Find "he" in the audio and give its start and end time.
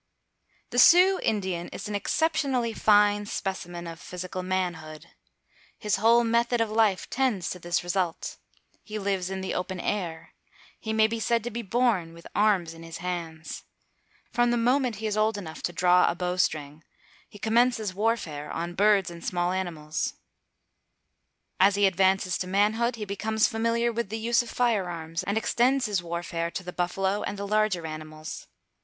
8.81-8.97, 10.79-10.91, 14.95-15.05, 17.29-17.37, 21.75-21.85, 22.95-23.05